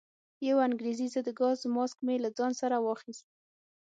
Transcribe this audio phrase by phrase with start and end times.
[0.47, 3.25] یو انګریزي ضد ګاز ماسک مې له ځان سره واخیست.